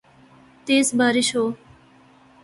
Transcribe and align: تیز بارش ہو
تیز 0.67 0.87
بارش 0.97 1.29
ہو 1.35 1.45